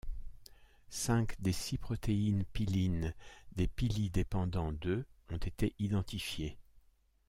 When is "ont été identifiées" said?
5.29-6.57